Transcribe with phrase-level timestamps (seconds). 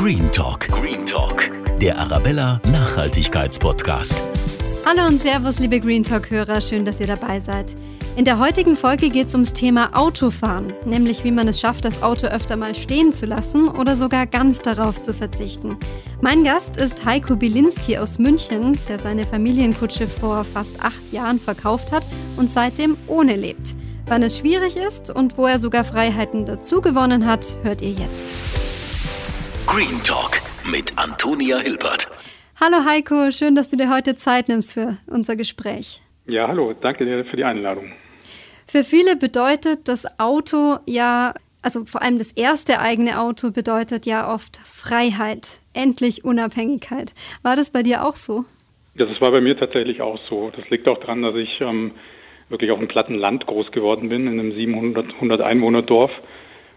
[0.00, 0.66] Green Talk.
[0.68, 1.50] Green Talk.
[1.78, 4.22] Der Arabella Nachhaltigkeitspodcast.
[4.86, 6.62] Hallo und Servus, liebe Green Talk-Hörer.
[6.62, 7.74] Schön, dass ihr dabei seid.
[8.16, 12.02] In der heutigen Folge geht es ums Thema Autofahren, nämlich wie man es schafft, das
[12.02, 15.76] Auto öfter mal stehen zu lassen oder sogar ganz darauf zu verzichten.
[16.22, 21.92] Mein Gast ist Heiko Bilinski aus München, der seine Familienkutsche vor fast acht Jahren verkauft
[21.92, 22.06] hat
[22.38, 23.74] und seitdem ohne lebt.
[24.06, 28.59] Wann es schwierig ist und wo er sogar Freiheiten dazu gewonnen hat, hört ihr jetzt.
[29.72, 32.08] Green Talk mit Antonia Hilbert.
[32.60, 36.02] Hallo Heiko, schön, dass du dir heute Zeit nimmst für unser Gespräch.
[36.26, 37.92] Ja, hallo, danke dir für die Einladung.
[38.66, 44.34] Für viele bedeutet das Auto ja, also vor allem das erste eigene Auto bedeutet ja
[44.34, 47.12] oft Freiheit, endlich Unabhängigkeit.
[47.44, 48.46] War das bei dir auch so?
[48.96, 50.50] Ja, das war bei mir tatsächlich auch so.
[50.50, 51.92] Das liegt auch daran, dass ich ähm,
[52.48, 56.10] wirklich auf einem platten Land groß geworden bin, in einem 700 Einwohner Dorf.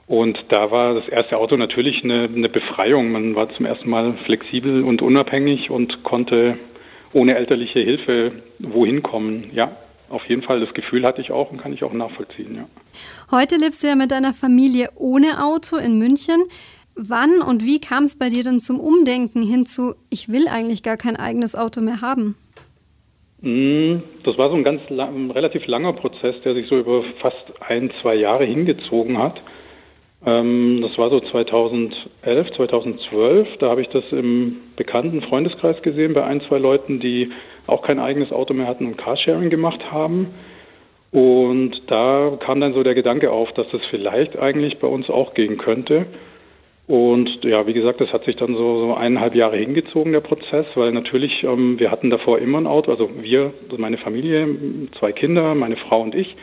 [0.08, 3.12] Und da war das erste Auto natürlich eine, eine Befreiung.
[3.12, 6.58] Man war zum ersten Mal flexibel und unabhängig und konnte
[7.14, 9.52] ohne elterliche Hilfe wohin kommen.
[9.54, 9.78] Ja,
[10.10, 12.66] auf jeden Fall, das Gefühl hatte ich auch und kann ich auch nachvollziehen, ja.
[13.32, 16.44] Heute lebst du ja mit deiner Familie ohne Auto in München.
[16.96, 20.84] Wann und wie kam es bei dir denn zum Umdenken hin zu, ich will eigentlich
[20.84, 22.36] gar kein eigenes Auto mehr haben?
[23.42, 27.52] Mm, das war so ein ganz ein relativ langer Prozess, der sich so über fast
[27.68, 29.42] ein, zwei Jahre hingezogen hat.
[30.26, 33.48] Ähm, das war so 2011, 2012.
[33.60, 37.32] Da habe ich das im bekannten Freundeskreis gesehen bei ein, zwei Leuten, die
[37.68, 40.34] auch kein eigenes Auto mehr hatten und Carsharing gemacht haben.
[41.12, 45.34] Und da kam dann so der Gedanke auf, dass das vielleicht eigentlich bei uns auch
[45.34, 46.08] gehen könnte.
[46.88, 50.66] Und ja, wie gesagt, das hat sich dann so, so eineinhalb Jahre hingezogen, der Prozess,
[50.76, 54.48] weil natürlich, ähm, wir hatten davor immer ein Auto, also wir, meine Familie,
[55.00, 56.36] zwei Kinder, meine Frau und ich.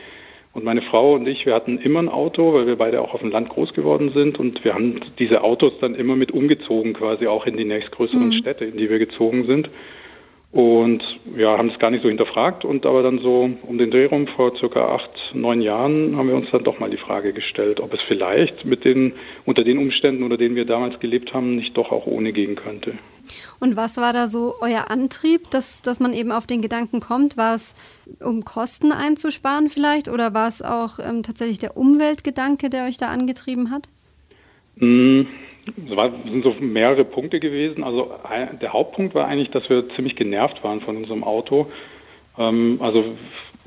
[0.52, 3.20] Und meine Frau und ich, wir hatten immer ein Auto, weil wir beide auch auf
[3.20, 4.38] dem Land groß geworden sind.
[4.38, 8.32] Und wir haben diese Autos dann immer mit umgezogen, quasi auch in die nächstgrößeren mhm.
[8.32, 9.70] Städte, in die wir gezogen sind.
[10.52, 11.00] Und
[11.36, 14.26] ja, haben es gar nicht so hinterfragt und aber dann so um den Dreh rum
[14.34, 17.94] vor circa acht, neun Jahren haben wir uns dann doch mal die Frage gestellt, ob
[17.94, 19.12] es vielleicht mit den,
[19.44, 22.94] unter den Umständen, unter denen wir damals gelebt haben, nicht doch auch ohne gehen könnte.
[23.60, 27.36] Und was war da so euer Antrieb, dass, dass man eben auf den Gedanken kommt?
[27.36, 27.76] War es,
[28.18, 33.06] um Kosten einzusparen vielleicht oder war es auch ähm, tatsächlich der Umweltgedanke, der euch da
[33.06, 33.84] angetrieben hat?
[34.76, 35.26] Mmh.
[35.66, 37.84] Es war, sind so mehrere Punkte gewesen.
[37.84, 38.12] Also
[38.60, 41.66] der Hauptpunkt war eigentlich, dass wir ziemlich genervt waren von unserem Auto.
[42.38, 43.04] Ähm, also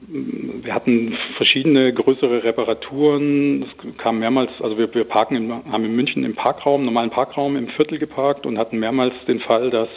[0.07, 3.63] wir hatten verschiedene größere Reparaturen.
[3.63, 7.55] Es kam mehrmals, also wir, wir parken in, haben in München im Parkraum, normalen Parkraum
[7.55, 9.89] im Viertel geparkt und hatten mehrmals den Fall, dass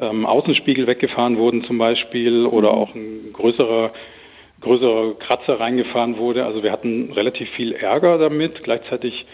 [0.00, 3.92] ähm, Außenspiegel weggefahren wurden zum Beispiel oder auch ein größerer
[4.60, 6.44] größerer Kratzer reingefahren wurde.
[6.44, 8.62] Also wir hatten relativ viel Ärger damit.
[8.64, 9.24] Gleichzeitig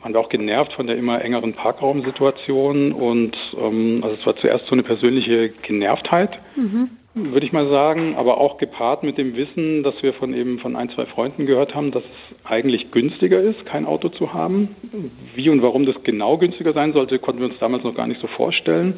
[0.00, 4.66] waren wir auch genervt von der immer engeren Parkraumsituation und ähm, also es war zuerst
[4.66, 6.90] so eine persönliche Genervtheit, mhm.
[7.14, 10.76] würde ich mal sagen, aber auch gepaart mit dem Wissen, dass wir von eben von
[10.76, 14.76] ein, zwei Freunden gehört haben, dass es eigentlich günstiger ist, kein Auto zu haben.
[15.34, 18.20] Wie und warum das genau günstiger sein sollte, konnten wir uns damals noch gar nicht
[18.20, 18.94] so vorstellen.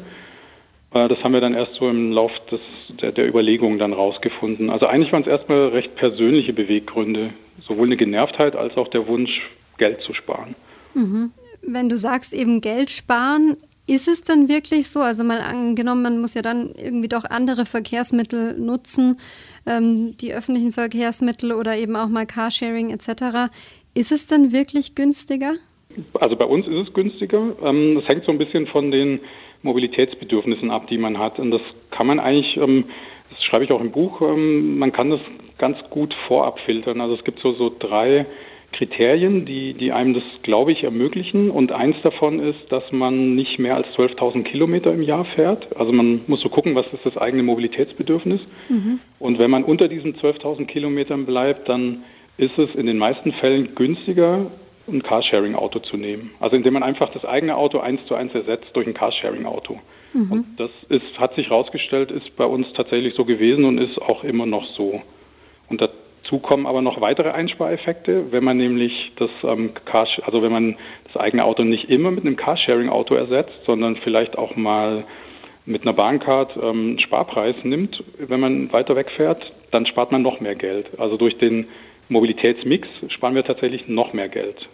[0.93, 2.61] Äh, das haben wir dann erst so im Lauf des,
[3.01, 4.69] der, der Überlegungen dann rausgefunden.
[4.69, 7.31] Also eigentlich waren es erstmal recht persönliche Beweggründe,
[7.67, 9.31] sowohl eine Genervtheit als auch der Wunsch,
[9.77, 10.53] Geld zu sparen.
[10.93, 11.31] Mhm.
[11.61, 13.57] Wenn du sagst eben Geld sparen,
[13.87, 14.99] ist es dann wirklich so?
[15.01, 19.17] Also mal angenommen, man muss ja dann irgendwie doch andere Verkehrsmittel nutzen,
[19.65, 23.51] ähm, die öffentlichen Verkehrsmittel oder eben auch mal Carsharing etc.
[23.93, 25.55] Ist es dann wirklich günstiger?
[26.19, 27.55] Also bei uns ist es günstiger.
[27.63, 29.19] Ähm, das hängt so ein bisschen von den
[29.63, 31.39] Mobilitätsbedürfnissen ab, die man hat.
[31.39, 32.85] Und das kann man eigentlich, ähm,
[33.29, 35.21] das schreibe ich auch im Buch, ähm, man kann das
[35.57, 37.01] ganz gut vorab filtern.
[37.01, 38.25] Also es gibt so, so drei
[38.73, 41.49] Kriterien, die, die einem das, glaube ich, ermöglichen.
[41.49, 45.75] Und eins davon ist, dass man nicht mehr als 12.000 Kilometer im Jahr fährt.
[45.77, 48.41] Also man muss so gucken, was ist das eigene Mobilitätsbedürfnis.
[48.69, 48.99] Mhm.
[49.19, 52.03] Und wenn man unter diesen 12.000 Kilometern bleibt, dann
[52.37, 54.47] ist es in den meisten Fällen günstiger,
[54.87, 56.31] ein Carsharing-Auto zu nehmen.
[56.39, 59.79] Also indem man einfach das eigene Auto eins zu eins ersetzt durch ein Carsharing-Auto.
[60.13, 60.31] Mhm.
[60.31, 64.23] Und das ist, hat sich herausgestellt, ist bei uns tatsächlich so gewesen und ist auch
[64.23, 65.01] immer noch so.
[65.69, 65.81] Und
[66.31, 70.77] Dazu kommen aber noch weitere Einspareffekte, wenn man nämlich das ähm, Car, also wenn man
[71.05, 75.03] das eigene Auto nicht immer mit einem Carsharing-Auto ersetzt, sondern vielleicht auch mal
[75.65, 80.55] mit einer Bahncard ähm, Sparpreis nimmt, wenn man weiter wegfährt, dann spart man noch mehr
[80.55, 80.87] Geld.
[80.97, 81.67] Also durch den
[82.07, 84.69] Mobilitätsmix sparen wir tatsächlich noch mehr Geld.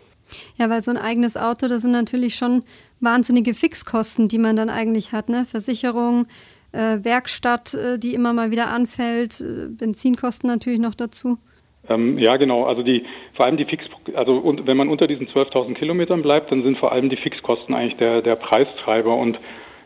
[0.57, 2.61] Ja, weil so ein eigenes Auto, das sind natürlich schon
[2.99, 5.43] wahnsinnige Fixkosten, die man dann eigentlich hat, ne?
[5.43, 6.27] Versicherung,
[6.71, 11.39] äh, Werkstatt, äh, die immer mal wieder anfällt, äh, Benzinkosten natürlich noch dazu.
[11.89, 12.65] Ähm, ja, genau.
[12.65, 13.03] Also die,
[13.35, 16.77] vor allem die Fix, also und wenn man unter diesen 12.000 Kilometern bleibt, dann sind
[16.77, 19.39] vor allem die Fixkosten eigentlich der, der Preistreiber und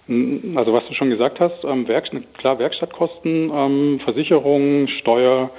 [0.07, 5.51] mm, also was du schon gesagt hast, ähm, Werk, klar Werkstattkosten, ähm, Versicherung, Steuer,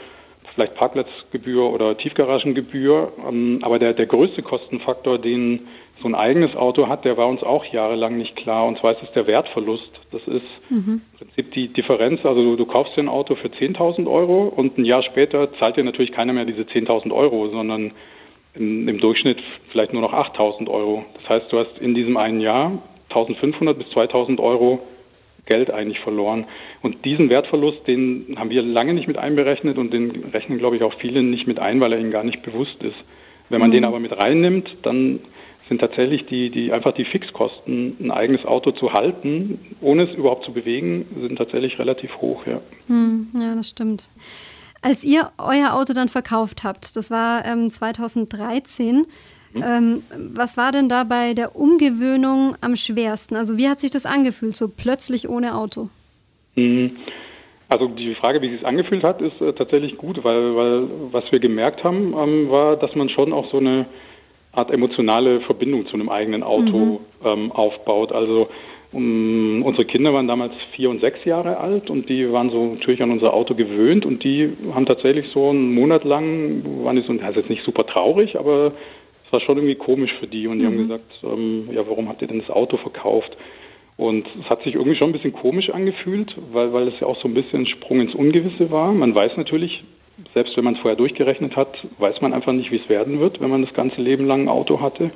[0.55, 5.69] vielleicht Parkplatzgebühr oder Tiefgaragengebühr, ähm, aber der, der größte Kostenfaktor, den
[6.03, 8.67] so ein eigenes Auto hat, der war uns auch jahrelang nicht klar.
[8.67, 9.91] Und zwar ist es der Wertverlust.
[10.11, 11.01] Das ist mhm.
[11.13, 12.25] im Prinzip die Differenz.
[12.25, 15.77] Also du, du kaufst dir ein Auto für 10.000 Euro und ein Jahr später zahlt
[15.77, 17.93] dir natürlich keiner mehr diese 10.000 Euro, sondern
[18.55, 19.39] im, im Durchschnitt
[19.71, 21.05] vielleicht nur noch 8.000 Euro.
[21.21, 24.81] Das heißt, du hast in diesem einen Jahr 1.500 bis 2.000 Euro
[25.47, 26.47] Geld eigentlich verloren.
[26.83, 30.83] Und diesen Wertverlust, den haben wir lange nicht mit einberechnet und den rechnen, glaube ich,
[30.83, 32.97] auch viele nicht mit ein, weil er ihnen gar nicht bewusst ist.
[33.49, 33.75] Wenn man mhm.
[33.75, 35.21] den aber mit reinnimmt, dann
[35.69, 40.45] sind tatsächlich die, die einfach die Fixkosten, ein eigenes Auto zu halten, ohne es überhaupt
[40.45, 42.61] zu bewegen, sind tatsächlich relativ hoch, ja.
[42.89, 44.11] Hm, ja, das stimmt.
[44.83, 49.07] Als ihr euer Auto dann verkauft habt, das war ähm, 2013,
[49.53, 49.63] hm?
[49.65, 50.03] ähm,
[50.35, 53.37] was war denn da bei der Umgewöhnung am schwersten?
[53.37, 55.89] Also wie hat sich das angefühlt, so plötzlich ohne Auto?
[56.57, 56.97] Hm.
[57.69, 61.25] Also die Frage, wie sich es angefühlt hat, ist äh, tatsächlich gut, weil, weil was
[61.31, 63.87] wir gemerkt haben, ähm, war, dass man schon auch so eine
[64.53, 66.99] Art emotionale Verbindung zu einem eigenen Auto mhm.
[67.25, 68.13] ähm, aufbaut.
[68.13, 68.49] Also
[68.93, 73.03] um, unsere Kinder waren damals vier und sechs Jahre alt und die waren so natürlich
[73.03, 77.13] an unser Auto gewöhnt und die haben tatsächlich so einen Monat lang, waren die so,
[77.15, 78.73] das heißt jetzt nicht super traurig, aber
[79.27, 80.69] es war schon irgendwie komisch für die und die mhm.
[80.69, 83.35] haben gesagt, ähm, ja, warum habt ihr denn das Auto verkauft?
[83.97, 87.21] Und es hat sich irgendwie schon ein bisschen komisch angefühlt, weil, weil es ja auch
[87.21, 88.93] so ein bisschen Sprung ins Ungewisse war.
[88.93, 89.85] Man weiß natürlich,
[90.35, 93.41] selbst wenn man es vorher durchgerechnet hat, weiß man einfach nicht, wie es werden wird,
[93.41, 95.11] wenn man das ganze Leben lang ein Auto hatte.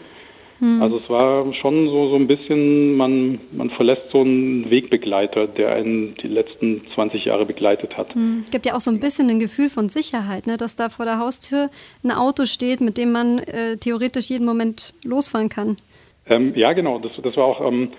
[0.58, 0.80] Hm.
[0.82, 5.72] Also es war schon so, so ein bisschen, man, man verlässt so einen Wegbegleiter, der
[5.72, 8.14] einen die letzten 20 Jahre begleitet hat.
[8.14, 8.42] Hm.
[8.46, 10.56] Es gibt ja auch so ein bisschen ein Gefühl von Sicherheit, ne?
[10.56, 11.68] dass da vor der Haustür
[12.02, 15.76] ein Auto steht, mit dem man äh, theoretisch jeden Moment losfahren kann.
[16.28, 16.98] Ähm, ja, genau.
[16.98, 17.92] Das, das war auch ähm,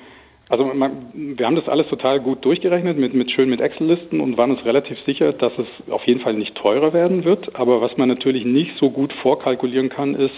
[0.49, 4.37] also man, wir haben das alles total gut durchgerechnet mit, mit schön mit Excel-Listen und
[4.37, 7.55] waren uns relativ sicher, dass es auf jeden Fall nicht teurer werden wird.
[7.55, 10.35] Aber was man natürlich nicht so gut vorkalkulieren kann, ist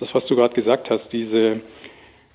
[0.00, 1.60] das, was du gerade gesagt hast, diese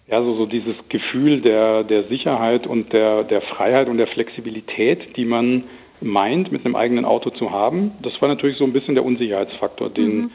[0.08, 5.18] ja so, so dieses Gefühl der der Sicherheit und der der Freiheit und der Flexibilität,
[5.18, 5.66] die man
[6.02, 7.92] meint, mit einem eigenen Auto zu haben.
[8.02, 10.32] Das war natürlich so ein bisschen der Unsicherheitsfaktor, den mhm.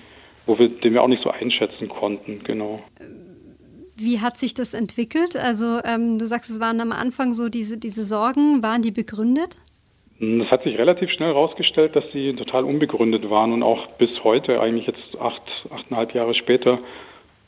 [0.46, 2.42] wo wir den wir auch nicht so einschätzen konnten.
[2.44, 2.80] Genau.
[3.96, 5.36] Wie hat sich das entwickelt?
[5.36, 9.56] Also ähm, du sagst, es waren am Anfang so diese, diese Sorgen, waren die begründet?
[10.20, 14.60] Es hat sich relativ schnell herausgestellt, dass sie total unbegründet waren und auch bis heute,
[14.60, 16.78] eigentlich jetzt acht, achteinhalb Jahre später,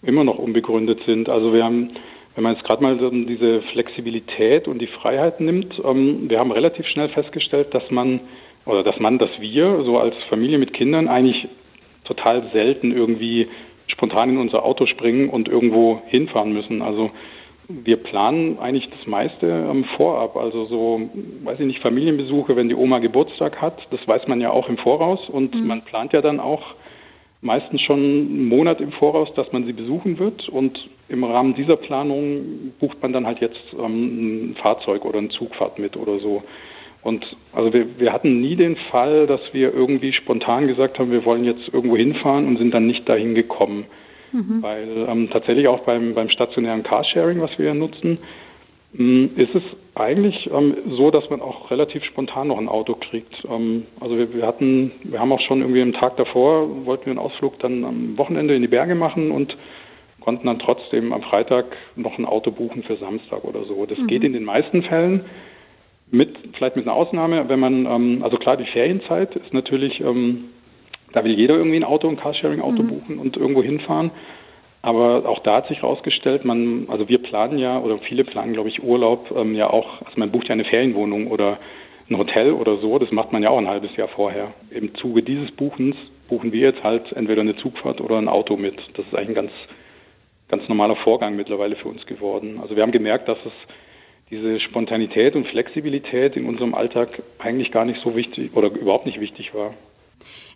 [0.03, 1.29] immer noch unbegründet sind.
[1.29, 1.93] Also wir haben,
[2.35, 6.87] wenn man jetzt gerade mal diese Flexibilität und die Freiheit nimmt, ähm, wir haben relativ
[6.87, 8.21] schnell festgestellt, dass man
[8.67, 11.49] oder dass man, dass wir so als Familie mit Kindern eigentlich
[12.05, 13.49] total selten irgendwie
[13.89, 16.83] spontan in unser Auto springen und irgendwo hinfahren müssen.
[16.83, 17.11] Also
[17.69, 20.37] wir planen eigentlich das meiste ähm, vorab.
[20.37, 21.01] Also so,
[21.45, 24.79] weiß ich nicht, Familienbesuche, wenn die Oma Geburtstag hat, das weiß man ja auch im
[24.79, 25.67] Voraus und mhm.
[25.67, 26.63] man plant ja dann auch
[27.41, 30.79] meistens schon einen Monat im Voraus, dass man sie besuchen wird und
[31.09, 35.79] im Rahmen dieser Planung bucht man dann halt jetzt ähm, ein Fahrzeug oder eine Zugfahrt
[35.79, 36.43] mit oder so.
[37.07, 41.25] Und also wir, wir hatten nie den Fall, dass wir irgendwie spontan gesagt haben, wir
[41.25, 43.85] wollen jetzt irgendwo hinfahren und sind dann nicht dahin gekommen.
[44.33, 44.61] Mhm.
[44.61, 48.19] Weil ähm, tatsächlich auch beim, beim stationären Carsharing, was wir ja nutzen,
[48.99, 49.63] ähm, ist es
[49.95, 53.37] eigentlich ähm, so, dass man auch relativ spontan noch ein Auto kriegt.
[53.49, 57.13] Ähm, also wir, wir hatten, wir haben auch schon irgendwie am Tag davor, wollten wir
[57.13, 59.57] einen Ausflug dann am Wochenende in die Berge machen und
[60.19, 63.87] konnten dann trotzdem am Freitag noch ein Auto buchen für Samstag oder so.
[63.87, 64.09] Das mhm.
[64.09, 65.25] geht in den meisten Fällen.
[66.17, 70.47] Mit, vielleicht mit einer Ausnahme, wenn man, ähm, also klar, die Ferienzeit ist natürlich, ähm,
[71.13, 72.89] da will jeder irgendwie ein Auto, ein Carsharing-Auto mhm.
[72.89, 74.11] buchen und irgendwo hinfahren.
[74.83, 78.69] Aber auch da hat sich herausgestellt, man, also wir planen ja, oder viele planen, glaube
[78.69, 81.59] ich, Urlaub ähm, ja auch, also man bucht ja eine Ferienwohnung oder
[82.09, 84.55] ein Hotel oder so, das macht man ja auch ein halbes Jahr vorher.
[84.71, 85.97] Im Zuge dieses Buchens
[86.29, 88.77] buchen wir jetzt halt entweder eine Zugfahrt oder ein Auto mit.
[88.95, 89.53] Das ist eigentlich ein ganz,
[90.49, 92.59] ganz normaler Vorgang mittlerweile für uns geworden.
[92.63, 93.53] Also wir haben gemerkt, dass es
[94.31, 99.21] diese Spontanität und Flexibilität in unserem Alltag eigentlich gar nicht so wichtig oder überhaupt nicht
[99.21, 99.75] wichtig war.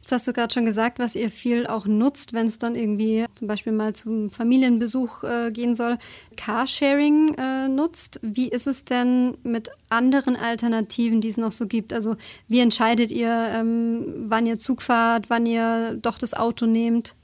[0.01, 3.27] Jetzt hast du gerade schon gesagt, was ihr viel auch nutzt, wenn es dann irgendwie
[3.35, 5.99] zum Beispiel mal zum Familienbesuch äh, gehen soll.
[6.37, 8.19] Carsharing äh, nutzt.
[8.23, 11.93] Wie ist es denn mit anderen Alternativen, die es noch so gibt?
[11.93, 12.17] Also
[12.49, 17.15] wie entscheidet ihr, ähm, wann ihr Zug fahrt, wann ihr doch das Auto nehmt?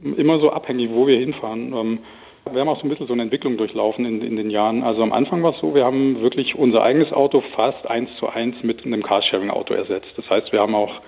[0.00, 1.72] Immer so abhängig, wo wir hinfahren.
[1.74, 1.98] Ähm,
[2.50, 4.82] wir haben auch so ein bisschen so eine Entwicklung durchlaufen in, in den Jahren.
[4.82, 8.28] Also am Anfang war es so, wir haben wirklich unser eigenes Auto fast eins zu
[8.28, 10.12] eins mit einem Carsharing-Auto ersetzt.
[10.16, 11.00] Das heißt, wir haben auch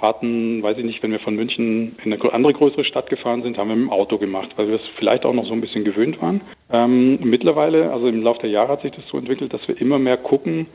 [0.00, 3.58] Fahrten, weiß ich nicht, wenn wir von München in eine andere größere Stadt gefahren sind,
[3.58, 5.84] haben wir mit dem Auto gemacht, weil wir es vielleicht auch noch so ein bisschen
[5.84, 6.40] gewöhnt waren.
[6.72, 9.98] Ähm, mittlerweile, also im Laufe der Jahre hat sich das so entwickelt, dass wir immer
[9.98, 10.66] mehr gucken,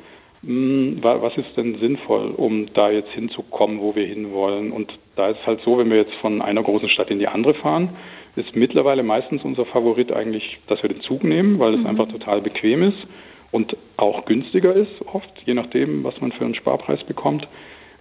[0.43, 4.71] mh, hm, was ist denn sinnvoll, um da jetzt hinzukommen, wo wir hinwollen.
[4.71, 7.27] Und da ist es halt so, wenn wir jetzt von einer großen Stadt in die
[7.27, 7.95] andere fahren,
[8.35, 11.87] ist mittlerweile meistens unser Favorit eigentlich, dass wir den Zug nehmen, weil es mhm.
[11.87, 13.07] einfach total bequem ist
[13.51, 17.47] und auch günstiger ist oft, je nachdem, was man für einen Sparpreis bekommt.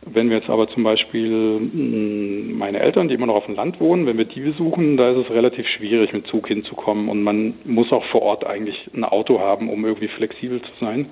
[0.06, 3.80] Wenn wir jetzt aber zum Beispiel hm, meine Eltern, die immer noch auf dem Land
[3.80, 7.08] wohnen, wenn wir die besuchen, da ist es relativ schwierig, mit Zug hinzukommen.
[7.08, 11.10] Und man muss auch vor Ort eigentlich ein Auto haben, um irgendwie flexibel zu sein.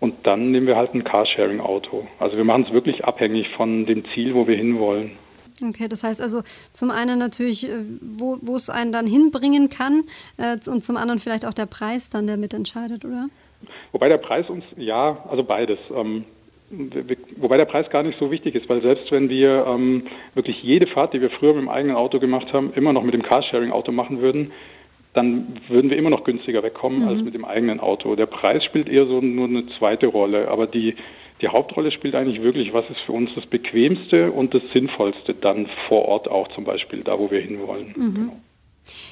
[0.00, 2.06] Und dann nehmen wir halt ein Carsharing-Auto.
[2.18, 5.12] Also wir machen es wirklich abhängig von dem Ziel, wo wir hinwollen.
[5.62, 10.04] Okay, das heißt also zum einen natürlich, äh, wo, wo es einen dann hinbringen kann
[10.36, 13.28] äh, und zum anderen vielleicht auch der Preis dann, der mitentscheidet, oder?
[13.92, 15.78] Wobei der Preis uns, ja, also beides.
[15.94, 16.24] Ähm,
[17.36, 20.88] wobei der Preis gar nicht so wichtig ist, weil selbst wenn wir ähm, wirklich jede
[20.88, 23.92] Fahrt, die wir früher mit dem eigenen Auto gemacht haben, immer noch mit dem Carsharing-Auto
[23.92, 24.52] machen würden,
[25.14, 27.08] dann würden wir immer noch günstiger wegkommen mhm.
[27.08, 28.16] als mit dem eigenen Auto.
[28.16, 30.96] Der Preis spielt eher so nur eine zweite Rolle, aber die,
[31.40, 35.68] die Hauptrolle spielt eigentlich wirklich, was ist für uns das Bequemste und das Sinnvollste dann
[35.88, 37.94] vor Ort auch zum Beispiel, da wo wir hinwollen.
[37.96, 38.14] Mhm.
[38.14, 38.40] Genau.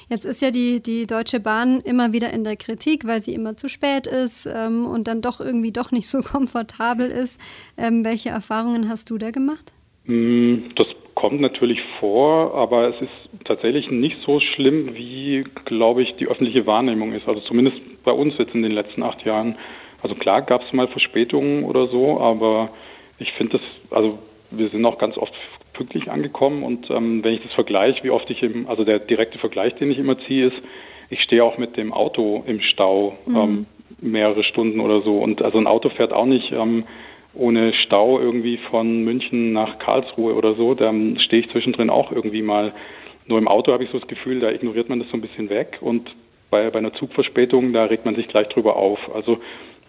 [0.08, 3.56] Jetzt ist ja die, die Deutsche Bahn immer wieder in der Kritik, weil sie immer
[3.56, 7.40] zu spät ist ähm, und dann doch irgendwie doch nicht so komfortabel ist.
[7.76, 9.72] Ähm, welche Erfahrungen hast du da gemacht?
[10.04, 16.14] Mm, das kommt natürlich vor, aber es ist tatsächlich nicht so schlimm, wie, glaube ich,
[16.16, 17.26] die öffentliche Wahrnehmung ist.
[17.26, 19.56] Also zumindest bei uns jetzt in den letzten acht Jahren.
[20.04, 22.68] Also klar gab es mal Verspätungen oder so, aber
[23.18, 24.18] ich finde das, also
[24.50, 25.32] wir sind auch ganz oft
[25.72, 29.38] pünktlich angekommen und ähm, wenn ich das vergleiche, wie oft ich im, also der direkte
[29.38, 30.56] Vergleich, den ich immer ziehe, ist,
[31.08, 33.36] ich stehe auch mit dem Auto im Stau mhm.
[33.36, 33.66] ähm,
[34.02, 36.84] mehrere Stunden oder so und also ein Auto fährt auch nicht ähm,
[37.32, 40.74] ohne Stau irgendwie von München nach Karlsruhe oder so.
[40.74, 40.92] Da
[41.24, 42.72] stehe ich zwischendrin auch irgendwie mal.
[43.26, 45.48] Nur im Auto habe ich so das Gefühl, da ignoriert man das so ein bisschen
[45.48, 46.14] weg und
[46.54, 48.98] bei, bei einer Zugverspätung, da regt man sich gleich drüber auf.
[49.12, 49.38] Also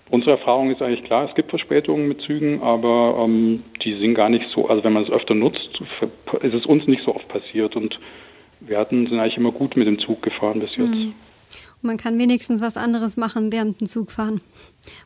[0.10, 4.30] unsere Erfahrung ist eigentlich klar, es gibt Verspätungen mit Zügen, aber ähm, die sind gar
[4.30, 5.70] nicht so, also wenn man es öfter nutzt,
[6.42, 8.00] ist es uns nicht so oft passiert und
[8.62, 10.90] wir hatten, sind eigentlich immer gut mit dem Zug gefahren bis jetzt.
[10.90, 11.14] Mhm
[11.86, 14.42] man kann wenigstens was anderes machen während dem Zug fahren.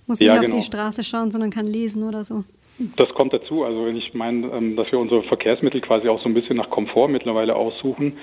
[0.08, 0.56] Muss nicht ja, genau.
[0.56, 2.44] auf die Straße schauen, sondern kann lesen oder so.
[2.96, 3.64] Das kommt dazu.
[3.64, 6.70] Also wenn ich meine, ähm, dass wir unsere Verkehrsmittel quasi auch so ein bisschen nach
[6.70, 8.18] Komfort mittlerweile aussuchen,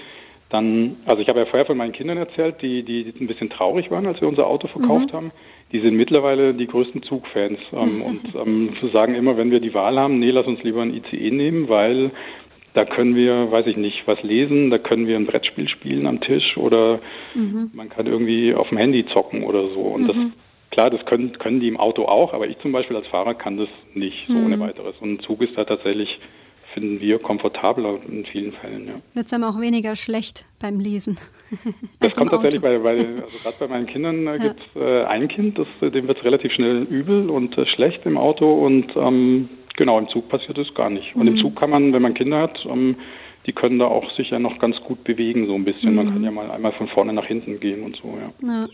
[0.48, 3.90] dann, also ich habe ja vorher von meinen Kindern erzählt, die, die ein bisschen traurig
[3.90, 5.16] waren, als wir unser Auto verkauft mhm.
[5.16, 5.32] haben.
[5.72, 9.98] Die sind mittlerweile die größten Zugfans ähm, und ähm, sagen immer, wenn wir die Wahl
[9.98, 12.12] haben, nee, lass uns lieber ein ICE nehmen, weil
[12.74, 16.20] da können wir, weiß ich nicht, was lesen, da können wir ein Brettspiel spielen am
[16.20, 17.00] Tisch oder
[17.34, 17.70] mhm.
[17.72, 19.80] man kann irgendwie auf dem Handy zocken oder so.
[19.80, 20.06] Und mhm.
[20.06, 20.16] das,
[20.70, 23.56] klar, das können, können die im Auto auch, aber ich zum Beispiel als Fahrer kann
[23.56, 24.46] das nicht so mhm.
[24.46, 24.94] ohne weiteres.
[25.00, 26.20] Und ein Zug ist da tatsächlich,
[26.76, 28.84] finden wir, komfortabler in vielen Fällen.
[28.86, 28.94] Ja.
[29.14, 31.18] Wird es einem auch weniger schlecht beim Lesen?
[32.00, 34.36] das kommt tatsächlich, bei, bei, also gerade bei meinen Kindern äh, ja.
[34.36, 38.04] gibt es äh, ein Kind, das, dem wird es relativ schnell übel und äh, schlecht
[38.04, 41.14] im Auto und ähm, Genau, im Zug passiert das gar nicht.
[41.14, 41.28] Und mhm.
[41.28, 42.96] im Zug kann man, wenn man Kinder hat, ähm,
[43.46, 45.90] die können da auch sich ja noch ganz gut bewegen, so ein bisschen.
[45.90, 45.96] Mhm.
[45.96, 48.48] Man kann ja mal einmal von vorne nach hinten gehen und so, ja.
[48.48, 48.66] Ja,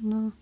[0.00, 0.32] genau.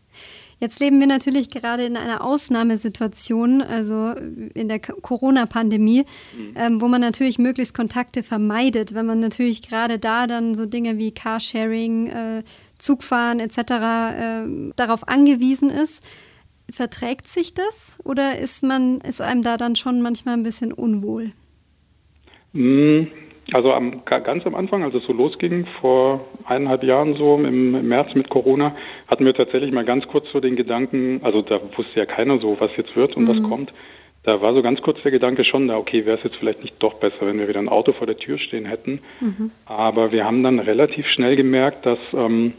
[0.59, 4.13] Jetzt leben wir natürlich gerade in einer Ausnahmesituation, also
[4.55, 6.05] in der Corona-Pandemie,
[6.37, 6.55] mhm.
[6.55, 10.97] ähm, wo man natürlich möglichst Kontakte vermeidet, wenn man natürlich gerade da dann so Dinge
[10.97, 12.43] wie Carsharing, äh,
[12.79, 13.59] Zugfahren etc.
[13.59, 16.03] Äh, darauf angewiesen ist.
[16.71, 21.33] Verträgt sich das oder ist man, ist einem da dann schon manchmal ein bisschen unwohl?
[22.55, 23.09] Hm,
[23.53, 27.89] also am, ganz am Anfang, als es so losging, vor eineinhalb Jahren so im, im,
[27.89, 28.75] März mit Corona,
[29.09, 32.57] hatten wir tatsächlich mal ganz kurz so den Gedanken, also da wusste ja keiner so,
[32.59, 33.29] was jetzt wird und mhm.
[33.29, 33.73] was kommt.
[34.25, 36.75] Da war so ganz kurz der Gedanke schon da, okay, wäre es jetzt vielleicht nicht
[36.81, 39.01] doch besser, wenn wir wieder ein Auto vor der Tür stehen hätten.
[39.21, 39.53] Mhm.
[39.67, 42.53] Aber wir haben dann relativ schnell gemerkt, dass ähm,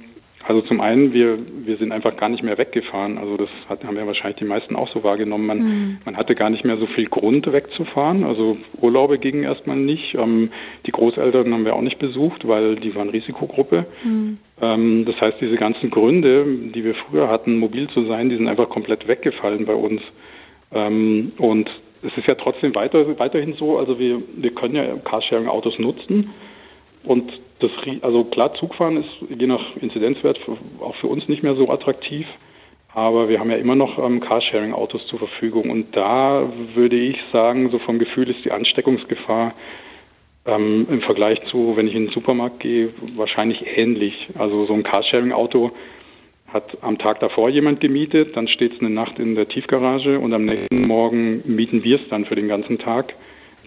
[0.46, 3.18] also zum einen, wir, wir sind einfach gar nicht mehr weggefahren.
[3.18, 5.46] Also das hat, haben ja wahrscheinlich die meisten auch so wahrgenommen.
[5.46, 5.98] Man, mhm.
[6.06, 8.24] man hatte gar nicht mehr so viel Grund wegzufahren.
[8.24, 10.16] Also Urlaube gingen erstmal nicht.
[10.16, 10.52] Ähm,
[10.86, 13.88] die Großeltern haben wir auch nicht besucht, weil die waren Risikogruppe.
[14.04, 14.38] Mhm.
[14.62, 18.48] Ähm, das heißt, diese ganzen Gründe, die wir früher hatten, mobil zu sein, die sind
[18.48, 20.02] einfach komplett weggefallen bei uns.
[20.72, 21.70] Ähm, und
[22.04, 26.30] es ist ja trotzdem weiter, weiterhin so, also wir, wir können ja Carsharing-Autos nutzen.
[27.04, 27.72] Und das,
[28.02, 29.10] also klar, Zugfahren ist
[29.40, 30.40] je nach Inzidenzwert
[30.80, 32.26] auch für uns nicht mehr so attraktiv.
[32.94, 35.70] Aber wir haben ja immer noch ähm, Carsharing-Autos zur Verfügung.
[35.70, 39.54] Und da würde ich sagen, so vom Gefühl ist die Ansteckungsgefahr
[40.46, 44.30] ähm, im Vergleich zu, wenn ich in den Supermarkt gehe, wahrscheinlich ähnlich.
[44.38, 45.72] Also so ein Carsharing-Auto
[46.48, 50.34] hat am Tag davor jemand gemietet, dann steht es eine Nacht in der Tiefgarage und
[50.34, 53.14] am nächsten Morgen mieten wir es dann für den ganzen Tag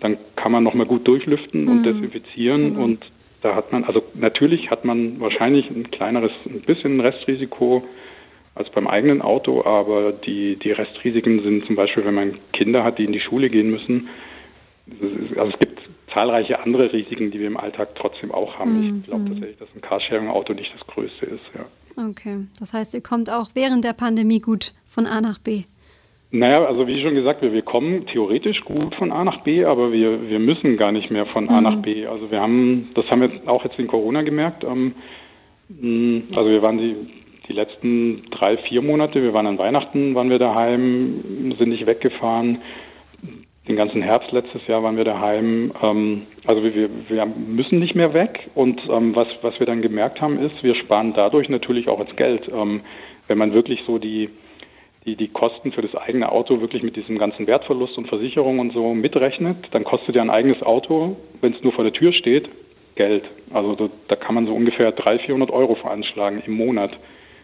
[0.01, 1.83] dann kann man nochmal gut durchlüften und mhm.
[1.85, 2.85] desinfizieren genau.
[2.85, 3.05] und
[3.43, 7.85] da hat man, also natürlich hat man wahrscheinlich ein kleineres, ein bisschen Restrisiko
[8.55, 12.99] als beim eigenen Auto, aber die, die Restrisiken sind zum Beispiel, wenn man Kinder hat,
[12.99, 14.09] die in die Schule gehen müssen.
[15.37, 15.81] Also es gibt
[16.15, 18.81] zahlreiche andere Risiken, die wir im Alltag trotzdem auch haben.
[18.81, 19.01] Mhm.
[19.01, 21.45] Ich glaube tatsächlich, dass ein Carsharing-Auto nicht das größte ist.
[21.55, 22.09] Ja.
[22.09, 25.65] Okay, das heißt, ihr kommt auch während der Pandemie gut von A nach B.
[26.33, 29.93] Naja, also wie schon gesagt, wir, wir kommen theoretisch gut von A nach B, aber
[29.93, 31.83] wir, wir müssen gar nicht mehr von A nach mhm.
[31.83, 32.07] B.
[32.07, 34.63] Also wir haben, das haben wir auch jetzt in Corona gemerkt.
[34.63, 34.95] Ähm,
[36.33, 36.95] also wir waren die,
[37.49, 42.59] die letzten drei, vier Monate, wir waren an Weihnachten, waren wir daheim, sind nicht weggefahren.
[43.67, 45.73] Den ganzen Herbst letztes Jahr waren wir daheim.
[45.83, 48.51] Ähm, also wir, wir müssen nicht mehr weg.
[48.55, 52.15] Und ähm, was, was wir dann gemerkt haben, ist, wir sparen dadurch natürlich auch ins
[52.15, 52.49] Geld.
[52.53, 52.83] Ähm,
[53.27, 54.31] wenn man wirklich so die
[55.07, 58.73] die die Kosten für das eigene Auto wirklich mit diesem ganzen Wertverlust und Versicherung und
[58.73, 62.49] so mitrechnet, dann kostet ja ein eigenes Auto, wenn es nur vor der Tür steht,
[62.97, 63.25] Geld.
[63.53, 66.91] Also da, da kann man so ungefähr 300, 400 Euro veranschlagen im Monat.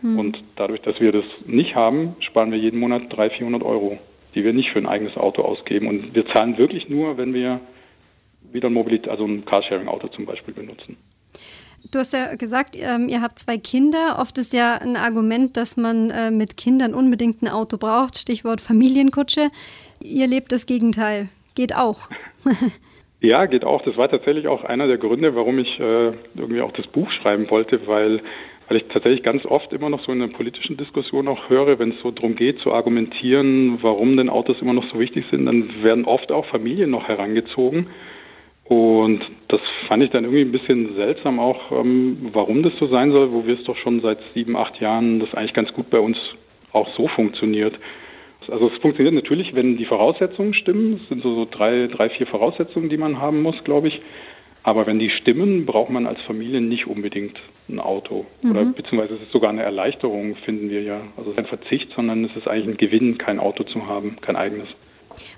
[0.03, 0.19] Mhm.
[0.19, 3.99] Und dadurch, dass wir das nicht haben, sparen wir jeden Monat 300, 400 Euro,
[4.35, 5.89] die wir nicht für ein eigenes Auto ausgeben.
[5.89, 7.61] Und wir zahlen wirklich nur, wenn wir
[8.53, 10.99] wieder ein Mobilität, also ein Carsharing-Auto zum Beispiel benutzen.
[11.91, 14.17] Du hast ja gesagt, ähm, ihr habt zwei Kinder.
[14.19, 18.19] Oft ist ja ein Argument, dass man äh, mit Kindern unbedingt ein Auto braucht.
[18.19, 19.49] Stichwort Familienkutsche.
[20.03, 21.29] Ihr lebt das Gegenteil.
[21.55, 22.09] Geht auch.
[23.21, 23.83] ja, geht auch.
[23.83, 27.49] Das war tatsächlich auch einer der Gründe, warum ich äh, irgendwie auch das Buch schreiben
[27.51, 28.21] wollte, weil,
[28.69, 31.93] weil ich tatsächlich ganz oft immer noch so in der politischen Diskussion auch höre, wenn
[31.93, 35.83] es so darum geht, zu argumentieren, warum denn Autos immer noch so wichtig sind, dann
[35.83, 37.89] werden oft auch Familien noch herangezogen.
[38.69, 43.13] Und das fand ich dann irgendwie ein bisschen seltsam auch, ähm, warum das so sein
[43.13, 46.01] soll, wo wir es doch schon seit sieben, acht Jahren das eigentlich ganz gut bei
[46.01, 46.17] uns
[46.73, 47.79] auch so funktioniert.
[48.49, 51.01] Also es funktioniert natürlich, wenn die Voraussetzungen stimmen.
[51.03, 54.01] Es sind so, so drei, drei, vier Voraussetzungen, die man haben muss, glaube ich.
[54.63, 58.27] Aber wenn die stimmen, braucht man als Familie nicht unbedingt ein Auto.
[58.43, 58.51] Mhm.
[58.51, 61.03] Oder beziehungsweise es ist sogar eine Erleichterung, finden wir ja.
[61.17, 64.17] Also es ist ein Verzicht, sondern es ist eigentlich ein Gewinn, kein Auto zu haben,
[64.21, 64.69] kein eigenes.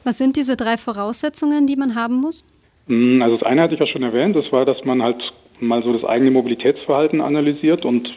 [0.04, 2.44] Was sind diese drei Voraussetzungen, die man haben muss?
[2.88, 5.22] Hm, also das eine hatte ich ja schon erwähnt, das war, dass man halt
[5.60, 8.08] mal so das eigene Mobilitätsverhalten analysiert und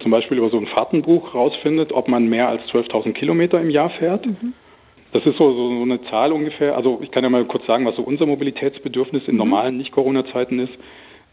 [0.00, 3.90] zum Beispiel über so ein Fahrtenbuch rausfindet, ob man mehr als 12.000 Kilometer im Jahr
[3.90, 4.26] fährt.
[4.26, 4.52] Mhm.
[5.12, 6.76] Das ist so, so, eine Zahl ungefähr.
[6.76, 9.38] Also ich kann ja mal kurz sagen, was so unser Mobilitätsbedürfnis in mhm.
[9.38, 10.72] normalen Nicht-Corona-Zeiten ist.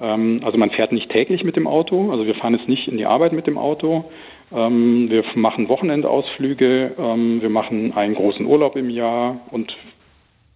[0.01, 2.97] Ähm, also man fährt nicht täglich mit dem Auto, also wir fahren jetzt nicht in
[2.97, 4.05] die Arbeit mit dem Auto.
[4.51, 9.75] Ähm, wir machen Wochenendausflüge, ähm, wir machen einen großen Urlaub im Jahr und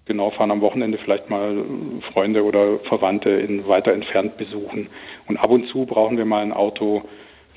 [0.05, 1.63] genau fahren am Wochenende vielleicht mal
[2.11, 4.89] Freunde oder Verwandte in weiter entfernt besuchen.
[5.27, 7.03] Und ab und zu brauchen wir mal ein Auto,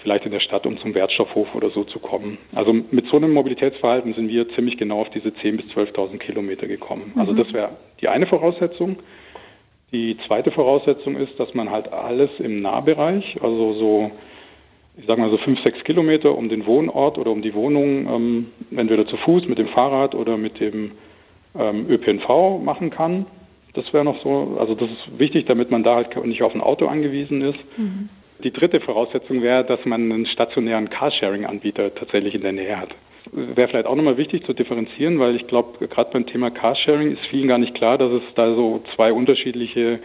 [0.03, 2.39] vielleicht in der Stadt, um zum Wertstoffhof oder so zu kommen.
[2.55, 6.69] Also mit so einem Mobilitätsverhalten sind wir ziemlich genau auf diese 10.000 bis 12.000 Kilometer
[6.69, 7.13] gekommen.
[7.17, 7.37] Also mhm.
[7.39, 8.97] das wäre die eine Voraussetzung.
[9.93, 14.11] Die zweite Voraussetzung ist, dass man halt alles im Nahbereich, also so,
[14.97, 18.47] ich sage mal so fünf, sechs Kilometer um den Wohnort oder um die Wohnung, ähm,
[18.77, 20.93] entweder zu Fuß, mit dem Fahrrad oder mit dem
[21.59, 23.27] ähm, ÖPNV machen kann.
[23.75, 26.61] Das wäre noch so, also das ist wichtig, damit man da halt nicht auf ein
[26.61, 27.59] Auto angewiesen ist.
[27.77, 28.09] Mhm.
[28.43, 32.91] Die dritte Voraussetzung wäre, dass man einen stationären Carsharing-Anbieter tatsächlich in der Nähe hat.
[33.33, 37.27] Wäre vielleicht auch nochmal wichtig zu differenzieren, weil ich glaube, gerade beim Thema Carsharing ist
[37.31, 40.01] vielen gar nicht klar, dass es da so zwei unterschiedliche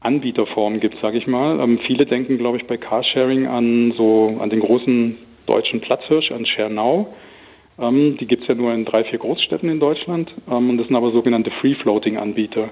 [0.00, 1.58] Anbieterformen gibt, sage ich mal.
[1.60, 6.46] Ähm, viele denken, glaube ich, bei Carsharing an so an den großen deutschen Platzhirsch, an
[6.46, 7.08] Schernau.
[7.78, 10.32] Ähm, die gibt es ja nur in drei, vier Großstädten in Deutschland.
[10.50, 12.70] Ähm, und das sind aber sogenannte Free-Floating-Anbieter.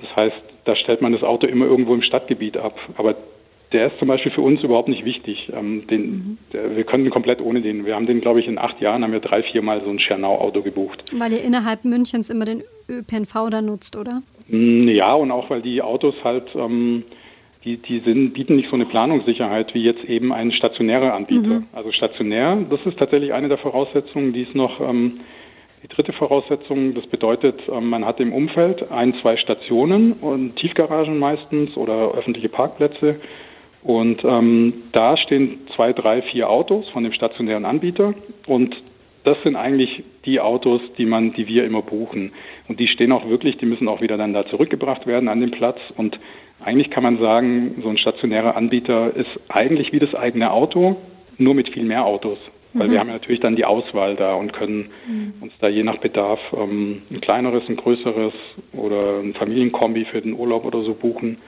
[0.00, 2.76] Das heißt, da stellt man das Auto immer irgendwo im Stadtgebiet ab.
[2.96, 3.16] Aber
[3.72, 5.50] der ist zum Beispiel für uns überhaupt nicht wichtig.
[5.52, 6.38] Ähm, den, mhm.
[6.52, 7.84] der, wir können komplett ohne den.
[7.84, 10.62] Wir haben den, glaube ich, in acht Jahren haben wir drei, viermal so ein Schernau-Auto
[10.62, 11.02] gebucht.
[11.12, 14.22] Weil ihr innerhalb Münchens immer den ÖPNV da nutzt, oder?
[14.48, 17.02] Mm, ja, und auch weil die Autos halt ähm,
[17.64, 21.60] die, die sind, bieten nicht so eine Planungssicherheit wie jetzt eben ein stationärer Anbieter.
[21.60, 21.66] Mhm.
[21.72, 25.20] Also stationär, das ist tatsächlich eine der Voraussetzungen, die ist noch ähm,
[25.82, 26.94] die dritte Voraussetzung.
[26.94, 32.50] Das bedeutet, ähm, man hat im Umfeld ein, zwei Stationen und Tiefgaragen meistens oder öffentliche
[32.50, 33.16] Parkplätze.
[33.82, 38.14] Und ähm, da stehen zwei, drei, vier Autos von dem stationären Anbieter
[38.46, 38.74] und
[39.24, 42.32] das sind eigentlich die Autos, die man, die wir immer buchen.
[42.68, 45.50] Und die stehen auch wirklich, die müssen auch wieder dann da zurückgebracht werden an den
[45.50, 45.78] Platz.
[45.96, 46.18] Und
[46.64, 50.96] eigentlich kann man sagen, so ein stationärer Anbieter ist eigentlich wie das eigene Auto,
[51.38, 52.38] nur mit viel mehr Autos.
[52.74, 52.92] Weil mhm.
[52.92, 55.34] wir haben natürlich dann die Auswahl da und können mhm.
[55.40, 58.34] uns da je nach Bedarf ähm, ein kleineres, ein größeres
[58.72, 61.38] oder ein Familienkombi für den Urlaub oder so buchen.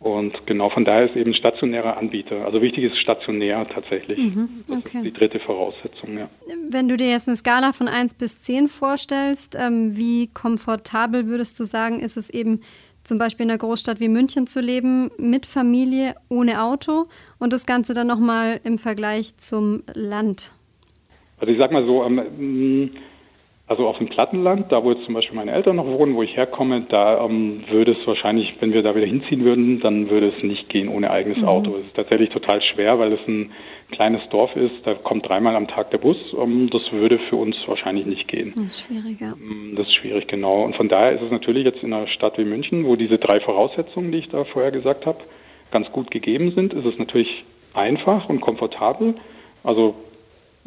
[0.00, 2.46] Und genau von daher ist eben stationärer Anbieter.
[2.46, 4.18] Also wichtig ist stationär tatsächlich.
[4.18, 4.80] Mhm, okay.
[4.82, 6.30] Das ist die dritte Voraussetzung, ja.
[6.70, 11.60] Wenn du dir jetzt eine Skala von 1 bis 10 vorstellst, ähm, wie komfortabel würdest
[11.60, 12.62] du sagen, ist es eben
[13.02, 17.06] zum Beispiel in einer Großstadt wie München zu leben, mit Familie, ohne Auto
[17.38, 20.52] und das Ganze dann nochmal im Vergleich zum Land?
[21.38, 22.90] Also ich sag mal so, ähm,
[23.70, 26.36] also auf dem Plattenland, da wo jetzt zum Beispiel meine Eltern noch wohnen, wo ich
[26.36, 30.42] herkomme, da ähm, würde es wahrscheinlich, wenn wir da wieder hinziehen würden, dann würde es
[30.42, 31.48] nicht gehen ohne eigenes mhm.
[31.48, 31.76] Auto.
[31.76, 33.52] Es ist tatsächlich total schwer, weil es ein
[33.90, 36.16] kleines Dorf ist, da kommt dreimal am Tag der Bus.
[36.38, 38.52] Ähm, das würde für uns wahrscheinlich nicht gehen.
[38.56, 39.32] Das ist schwierig, ja.
[39.32, 40.64] Ähm, das ist schwierig, genau.
[40.64, 43.40] Und von daher ist es natürlich jetzt in einer Stadt wie München, wo diese drei
[43.40, 45.18] Voraussetzungen, die ich da vorher gesagt habe,
[45.70, 47.28] ganz gut gegeben sind, ist es natürlich
[47.74, 49.14] einfach und komfortabel.
[49.62, 49.94] Also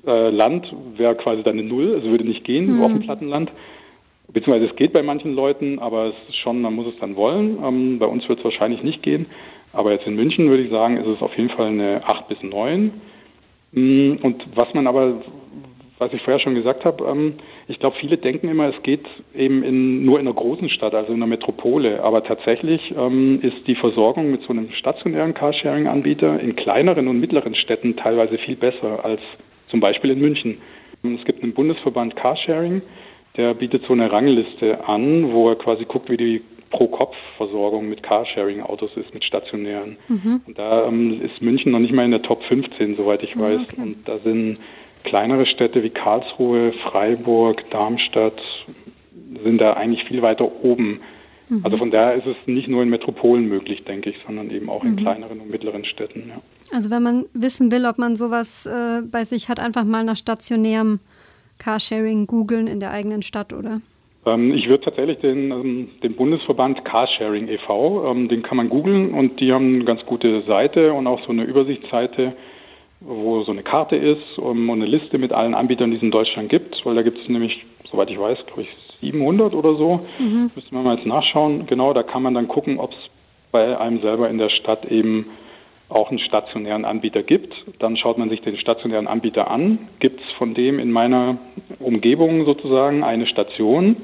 [0.05, 2.83] äh, Land wäre quasi dann eine Null, also würde nicht gehen, mhm.
[2.83, 3.51] auf dem Plattenland.
[4.31, 7.57] Beziehungsweise es geht bei manchen Leuten, aber es ist schon, man muss es dann wollen.
[7.63, 9.27] Ähm, bei uns wird es wahrscheinlich nicht gehen.
[9.73, 12.41] Aber jetzt in München würde ich sagen, ist es auf jeden Fall eine 8 bis
[12.41, 12.91] 9.
[13.71, 15.23] Mm, und was man aber,
[15.97, 17.33] was ich vorher schon gesagt habe, ähm,
[17.67, 19.05] ich glaube, viele denken immer, es geht
[19.35, 22.03] eben in, nur in einer großen Stadt, also in einer Metropole.
[22.03, 27.55] Aber tatsächlich ähm, ist die Versorgung mit so einem stationären Carsharing-Anbieter in kleineren und mittleren
[27.55, 29.21] Städten teilweise viel besser als
[29.69, 30.57] zum Beispiel in München.
[31.03, 32.81] Es gibt einen Bundesverband Carsharing,
[33.35, 36.41] der bietet so eine Rangliste an, wo er quasi guckt, wie die
[36.73, 39.97] Pro-Kopf-Versorgung mit Carsharing-Autos ist, mit stationären.
[40.09, 40.41] Mhm.
[40.45, 43.61] Und da ähm, ist München noch nicht mal in der Top 15, soweit ich weiß.
[43.61, 43.81] Okay.
[43.81, 44.57] Und da sind
[45.03, 48.39] kleinere Städte wie Karlsruhe, Freiburg, Darmstadt,
[49.43, 51.01] sind da eigentlich viel weiter oben.
[51.49, 51.61] Mhm.
[51.63, 54.83] Also von daher ist es nicht nur in Metropolen möglich, denke ich, sondern eben auch
[54.83, 54.97] in mhm.
[54.97, 56.23] kleineren und mittleren Städten.
[56.29, 56.41] Ja.
[56.75, 60.17] Also wenn man wissen will, ob man sowas äh, bei sich hat, einfach mal nach
[60.17, 60.99] stationärem
[61.59, 63.81] Carsharing googeln in der eigenen Stadt, oder?
[64.25, 69.13] Ähm, ich würde tatsächlich den, ähm, den Bundesverband Carsharing e.V., ähm, den kann man googeln
[69.13, 72.33] und die haben eine ganz gute Seite und auch so eine Übersichtsseite,
[73.01, 76.49] wo so eine Karte ist und eine Liste mit allen Anbietern, die es in Deutschland
[76.49, 78.69] gibt, weil da gibt es nämlich, soweit ich weiß, glaube ich,
[79.01, 79.99] 700 oder so.
[80.19, 80.51] Mhm.
[80.55, 81.65] Müssen wir mal jetzt nachschauen.
[81.65, 82.97] Genau, da kann man dann gucken, ob es
[83.51, 85.27] bei einem selber in der Stadt eben
[85.93, 87.53] auch einen stationären Anbieter gibt.
[87.79, 89.79] Dann schaut man sich den stationären Anbieter an.
[89.99, 91.37] Gibt es von dem in meiner
[91.79, 93.97] Umgebung sozusagen eine Station?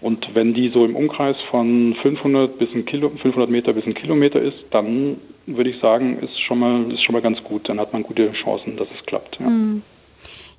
[0.00, 3.94] Und wenn die so im Umkreis von 500 bis ein Kilo, 500 Meter bis ein
[3.94, 7.68] Kilometer ist, dann würde ich sagen, ist schon mal ist schon mal ganz gut.
[7.68, 9.38] Dann hat man gute Chancen, dass es klappt.
[9.38, 9.48] Ja.
[9.48, 9.82] Mhm.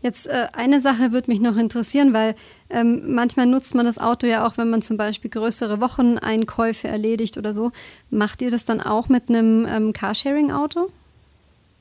[0.04, 2.36] Jetzt äh, eine Sache würde mich noch interessieren, weil
[2.70, 7.38] ähm, manchmal nutzt man das Auto ja auch, wenn man zum Beispiel größere Wocheneinkäufe erledigt
[7.38, 7.72] oder so.
[8.10, 10.90] Macht ihr das dann auch mit einem ähm, Carsharing-Auto?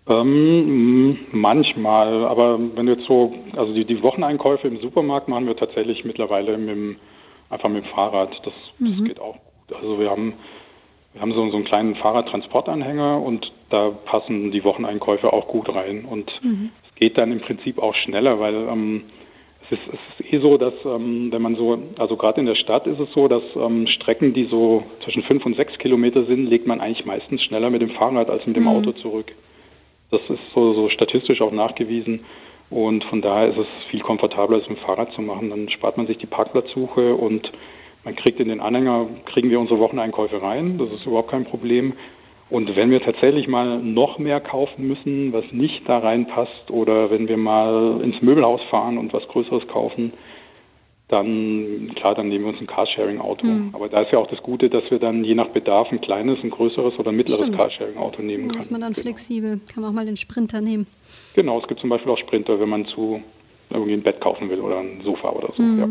[0.08, 5.56] Ähm, manchmal, aber wenn du jetzt so, also die, die Wocheneinkäufe im Supermarkt machen wir
[5.56, 6.96] tatsächlich mittlerweile mit dem,
[7.50, 8.30] einfach mit dem Fahrrad.
[8.44, 8.98] Das, mhm.
[8.98, 9.76] das geht auch gut.
[9.76, 10.34] Also wir haben,
[11.12, 16.04] wir haben so, so einen kleinen Fahrradtransportanhänger und da passen die Wocheneinkäufe auch gut rein.
[16.04, 16.70] Und mhm
[17.02, 19.02] geht dann im Prinzip auch schneller, weil ähm,
[19.64, 22.54] es, ist, es ist eh so, dass ähm, wenn man so, also gerade in der
[22.54, 26.46] Stadt ist es so, dass ähm, Strecken, die so zwischen fünf und sechs Kilometer sind,
[26.46, 28.68] legt man eigentlich meistens schneller mit dem Fahrrad als mit dem mhm.
[28.68, 29.32] Auto zurück.
[30.12, 32.20] Das ist so, so statistisch auch nachgewiesen.
[32.70, 35.50] Und von daher ist es viel komfortabler, es mit dem Fahrrad zu machen.
[35.50, 37.50] Dann spart man sich die Parkplatzsuche und
[38.04, 40.78] man kriegt in den Anhänger, kriegen wir unsere Wocheneinkäufe rein.
[40.78, 41.94] Das ist überhaupt kein Problem.
[42.52, 47.26] Und wenn wir tatsächlich mal noch mehr kaufen müssen, was nicht da reinpasst, oder wenn
[47.26, 50.12] wir mal ins Möbelhaus fahren und was Größeres kaufen,
[51.08, 53.46] dann, klar, dann nehmen wir uns ein Carsharing-Auto.
[53.46, 53.70] Mhm.
[53.72, 56.40] Aber da ist ja auch das Gute, dass wir dann je nach Bedarf ein kleines,
[56.42, 58.52] ein größeres oder ein mittleres Carsharing-Auto nehmen können.
[58.52, 59.02] Da ist man dann genau.
[59.02, 60.86] flexibel, kann man auch mal den Sprinter nehmen.
[61.34, 63.22] Genau, es gibt zum Beispiel auch Sprinter, wenn man zu
[63.70, 65.62] irgendwie ein Bett kaufen will oder ein Sofa oder so.
[65.62, 65.78] Mhm.
[65.80, 65.88] Ja.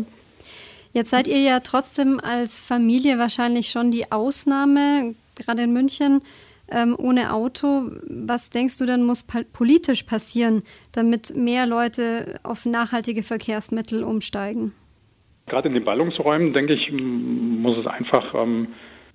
[0.92, 6.22] Jetzt seid ihr ja trotzdem als Familie wahrscheinlich schon die Ausnahme, gerade in München
[6.70, 7.90] ähm, ohne Auto.
[8.08, 14.72] Was denkst du dann muss politisch passieren, damit mehr Leute auf nachhaltige Verkehrsmittel umsteigen?
[15.46, 18.68] Gerade in den Ballungsräumen, denke ich, muss es einfach, ähm,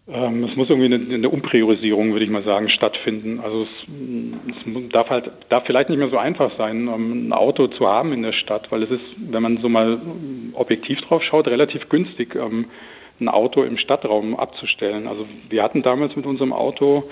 [0.08, 3.40] ähm, es muss irgendwie eine, eine, Umpriorisierung, würde ich mal sagen, stattfinden.
[3.40, 3.70] Also es,
[4.56, 8.12] es, darf halt, darf vielleicht nicht mehr so einfach sein, ähm, ein Auto zu haben
[8.12, 10.00] in der Stadt, weil es ist, wenn man so mal
[10.54, 12.66] objektiv drauf schaut, relativ günstig, ähm,
[13.20, 15.08] ein Auto im Stadtraum abzustellen.
[15.08, 17.10] Also wir hatten damals mit unserem Auto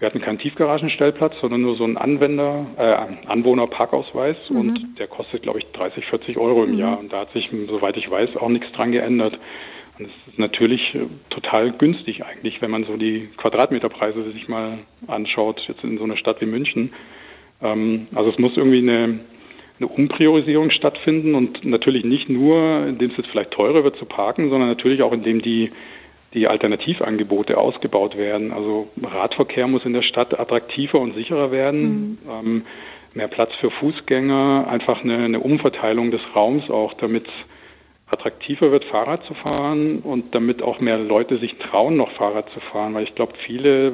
[0.00, 4.56] wir hatten keinen Tiefgaragenstellplatz, sondern nur so einen Anwender, äh, Anwohnerparkausweis mhm.
[4.56, 6.78] und der kostet, glaube ich, 30, 40 Euro im mhm.
[6.78, 6.98] Jahr.
[6.98, 9.38] Und da hat sich, soweit ich weiß, auch nichts dran geändert.
[9.98, 14.78] Und es ist natürlich äh, total günstig eigentlich, wenn man so die Quadratmeterpreise sich mal
[15.06, 16.94] anschaut, jetzt in so einer Stadt wie München.
[17.60, 19.20] Ähm, also es muss irgendwie eine,
[19.78, 24.48] eine Umpriorisierung stattfinden und natürlich nicht nur, indem es jetzt vielleicht teurer wird zu parken,
[24.48, 25.70] sondern natürlich auch indem die
[26.34, 28.52] die Alternativangebote ausgebaut werden.
[28.52, 31.82] Also Radverkehr muss in der Stadt attraktiver und sicherer werden.
[31.82, 32.18] Mhm.
[32.30, 32.62] Ähm,
[33.14, 37.26] mehr Platz für Fußgänger, einfach eine, eine Umverteilung des Raums auch, damit
[38.06, 42.60] attraktiver wird, Fahrrad zu fahren und damit auch mehr Leute sich trauen, noch Fahrrad zu
[42.60, 43.92] fahren, weil ich glaube, viele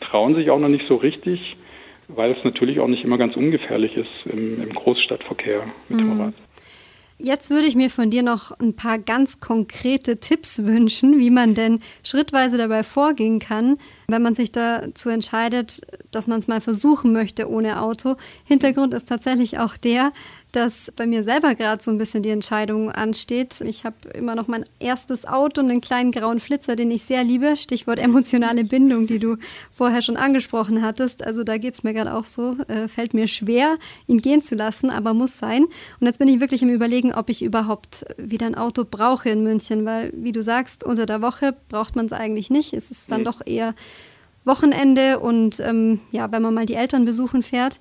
[0.00, 1.56] trauen sich auch noch nicht so richtig,
[2.08, 6.16] weil es natürlich auch nicht immer ganz ungefährlich ist im, im Großstadtverkehr mit mhm.
[6.16, 6.34] Fahrrad.
[7.20, 11.52] Jetzt würde ich mir von dir noch ein paar ganz konkrete Tipps wünschen, wie man
[11.54, 13.76] denn schrittweise dabei vorgehen kann,
[14.06, 15.80] wenn man sich dazu entscheidet,
[16.12, 18.14] dass man es mal versuchen möchte ohne Auto.
[18.44, 20.12] Hintergrund ist tatsächlich auch der,
[20.58, 23.60] dass bei mir selber gerade so ein bisschen die Entscheidung ansteht.
[23.60, 27.22] Ich habe immer noch mein erstes Auto und einen kleinen grauen Flitzer, den ich sehr
[27.22, 27.56] liebe.
[27.56, 29.36] Stichwort emotionale Bindung, die du
[29.72, 31.24] vorher schon angesprochen hattest.
[31.24, 32.56] Also da geht es mir gerade auch so.
[32.66, 35.64] Äh, fällt mir schwer, ihn gehen zu lassen, aber muss sein.
[36.00, 39.44] Und jetzt bin ich wirklich im Überlegen, ob ich überhaupt wieder ein Auto brauche in
[39.44, 42.72] München, weil, wie du sagst, unter der Woche braucht man es eigentlich nicht.
[42.72, 43.26] Es ist dann mhm.
[43.26, 43.74] doch eher
[44.44, 47.78] Wochenende und ähm, ja, wenn man mal die Eltern besuchen fährt.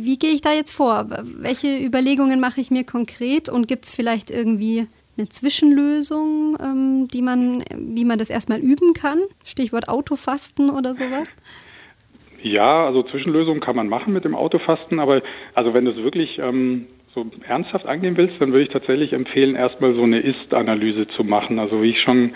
[0.00, 1.06] Wie gehe ich da jetzt vor?
[1.40, 7.20] Welche Überlegungen mache ich mir konkret und gibt es vielleicht irgendwie eine Zwischenlösung, ähm, die
[7.20, 9.18] man, wie man das erstmal üben kann?
[9.44, 11.28] Stichwort Autofasten oder sowas?
[12.44, 15.20] Ja, also Zwischenlösungen kann man machen mit dem Autofasten, aber
[15.54, 19.56] also wenn du es wirklich ähm, so ernsthaft angehen willst, dann würde ich tatsächlich empfehlen,
[19.56, 21.58] erstmal so eine Ist-Analyse zu machen.
[21.58, 22.34] Also wie ich schon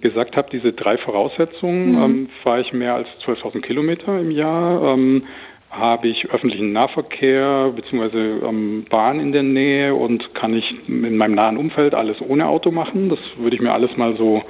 [0.00, 2.02] gesagt habe, diese drei Voraussetzungen, mhm.
[2.02, 5.24] ähm, fahre ich mehr als 12.000 Kilometer im Jahr, ähm,
[5.70, 8.46] habe ich öffentlichen Nahverkehr bzw.
[8.46, 12.70] Ähm, Bahn in der Nähe und kann ich in meinem nahen Umfeld alles ohne Auto
[12.70, 13.08] machen.
[13.08, 14.42] Das würde ich mir alles mal so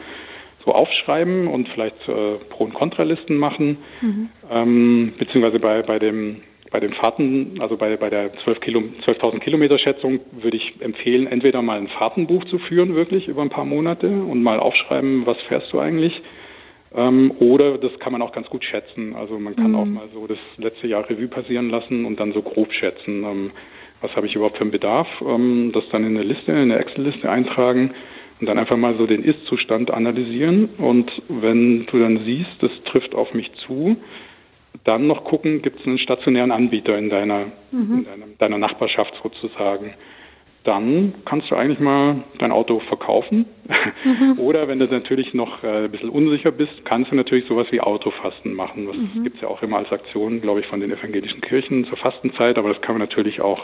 [0.66, 4.29] so aufschreiben und vielleicht äh, Pro- und Kontralisten machen, mhm.
[4.50, 9.40] ähm, beziehungsweise bei, bei dem bei den Fahrten, also bei, bei der 12.000 Kilo, 12
[9.40, 13.64] Kilometer Schätzung, würde ich empfehlen, entweder mal ein Fahrtenbuch zu führen, wirklich über ein paar
[13.64, 16.12] Monate und mal aufschreiben, was fährst du eigentlich,
[16.97, 19.15] ähm, oder das kann man auch ganz gut schätzen.
[19.15, 19.77] Also man kann mhm.
[19.77, 23.51] auch mal so das letzte Jahr Revue passieren lassen und dann so grob schätzen, ähm,
[24.01, 26.79] was habe ich überhaupt für einen Bedarf, ähm, das dann in eine Liste, in eine
[26.79, 27.93] Excel-Liste eintragen
[28.41, 30.71] und dann einfach mal so den Ist-Zustand analysieren.
[30.79, 33.97] Und wenn du dann siehst, das trifft auf mich zu,
[34.85, 37.99] dann noch gucken, gibt es einen stationären Anbieter in deiner, mhm.
[37.99, 39.95] in deiner, deiner Nachbarschaft sozusagen
[40.66, 43.46] dann kannst du eigentlich mal dein Auto verkaufen.
[44.05, 44.38] Mhm.
[44.40, 47.81] Oder wenn du natürlich noch äh, ein bisschen unsicher bist, kannst du natürlich sowas wie
[47.81, 48.87] Autofasten machen.
[48.87, 49.22] Das mhm.
[49.22, 52.59] gibt es ja auch immer als Aktion, glaube ich, von den evangelischen Kirchen zur Fastenzeit,
[52.59, 53.61] aber das kann man natürlich auch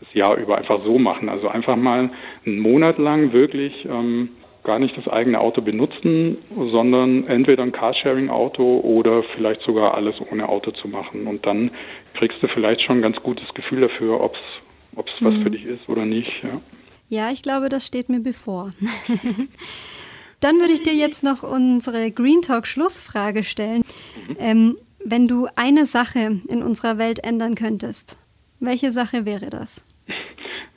[0.00, 1.28] das Jahr über einfach so machen.
[1.28, 2.10] Also einfach mal
[2.44, 4.30] einen Monat lang wirklich ähm,
[4.64, 10.48] gar nicht das eigene Auto benutzen, sondern entweder ein Carsharing-Auto oder vielleicht sogar alles ohne
[10.48, 11.26] Auto zu machen.
[11.26, 11.70] Und dann
[12.14, 15.48] kriegst du vielleicht schon ein ganz gutes Gefühl dafür, ob es ob es was für
[15.48, 15.52] mhm.
[15.52, 16.30] dich ist oder nicht.
[16.42, 16.60] Ja.
[17.08, 18.72] ja, ich glaube, das steht mir bevor.
[20.40, 23.82] Dann würde ich dir jetzt noch unsere Green Talk Schlussfrage stellen.
[24.28, 24.36] Mhm.
[24.38, 28.18] Ähm, wenn du eine Sache in unserer Welt ändern könntest,
[28.60, 29.84] welche Sache wäre das?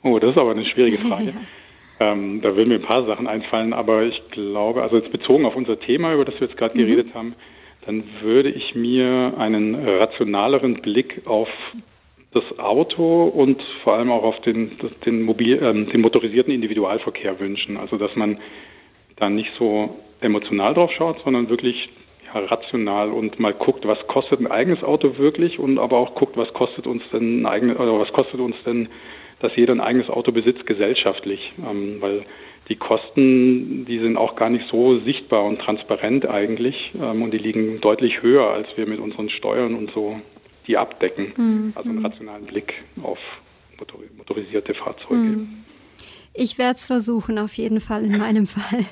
[0.04, 1.32] Oh, das ist aber eine schwierige Frage.
[2.00, 2.12] ja.
[2.12, 5.54] ähm, da würden mir ein paar Sachen einfallen, aber ich glaube, also jetzt bezogen auf
[5.54, 6.86] unser Thema, über das wir jetzt gerade mhm.
[6.86, 7.36] geredet haben,
[7.86, 11.48] dann würde ich mir einen rationaleren Blick auf
[12.34, 14.72] das Auto und vor allem auch auf den,
[15.04, 17.76] den, mobil, äh, den motorisierten Individualverkehr wünschen.
[17.76, 18.38] Also dass man
[19.16, 21.90] da nicht so emotional drauf schaut, sondern wirklich
[22.26, 26.36] ja, rational und mal guckt, was kostet ein eigenes Auto wirklich und aber auch guckt,
[26.36, 28.88] was kostet uns denn ein eigenes oder was kostet uns denn,
[29.40, 32.24] dass jeder ein eigenes Auto besitzt gesellschaftlich, ähm, weil
[32.68, 37.38] die Kosten, die sind auch gar nicht so sichtbar und transparent eigentlich ähm, und die
[37.38, 40.20] liegen deutlich höher, als wir mit unseren Steuern und so
[40.66, 41.32] die abdecken.
[41.36, 41.72] Mhm.
[41.74, 42.72] Also einen rationalen Blick
[43.02, 43.18] auf
[44.16, 45.16] motorisierte Fahrzeuge.
[45.16, 45.64] Mhm.
[46.34, 48.84] Ich werde es versuchen, auf jeden Fall in meinem Fall.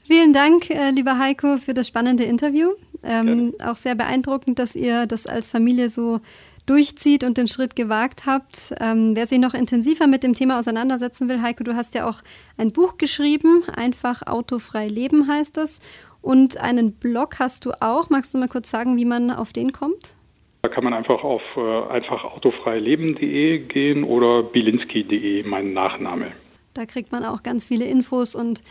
[0.00, 2.72] Vielen Dank, äh, lieber Heiko, für das spannende Interview.
[3.02, 6.20] Ähm, auch sehr beeindruckend, dass ihr das als Familie so
[6.66, 8.74] durchzieht und den Schritt gewagt habt.
[8.80, 12.22] Ähm, wer sich noch intensiver mit dem Thema auseinandersetzen will, Heiko, du hast ja auch
[12.56, 15.78] ein Buch geschrieben, einfach autofrei leben heißt es.
[16.20, 18.08] Und einen Blog hast du auch.
[18.08, 20.14] Magst du mal kurz sagen, wie man auf den kommt?
[20.64, 26.32] Da kann man einfach auf äh, einfach autofreileben.de gehen oder bilinski.de, mein Nachname.
[26.72, 28.62] Da kriegt man auch ganz viele Infos und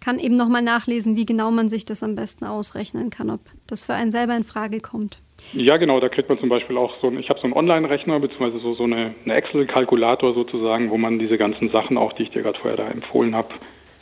[0.00, 3.84] kann eben nochmal nachlesen, wie genau man sich das am besten ausrechnen kann, ob das
[3.84, 5.20] für einen selber in Frage kommt.
[5.52, 8.18] Ja, genau, da kriegt man zum Beispiel auch so, ein, ich habe so einen Online-Rechner,
[8.18, 12.30] beziehungsweise so, so eine, eine Excel-Kalkulator sozusagen, wo man diese ganzen Sachen auch, die ich
[12.30, 13.54] dir gerade vorher da empfohlen habe,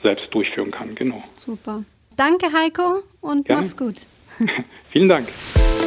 [0.03, 1.23] selbst durchführen kann, genau.
[1.35, 1.85] Super.
[2.17, 3.61] Danke, Heiko, und Gerne.
[3.61, 3.97] mach's gut.
[4.91, 5.29] Vielen Dank.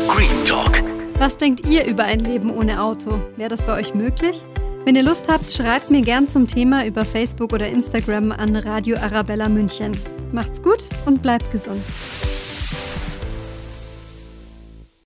[0.08, 3.20] Green Talk was denkt ihr über ein Leben ohne Auto?
[3.36, 4.46] Wäre das bei euch möglich?
[4.86, 8.98] Wenn ihr Lust habt, schreibt mir gern zum Thema über Facebook oder Instagram an Radio
[8.98, 9.92] Arabella München.
[10.32, 11.84] Macht's gut und bleibt gesund.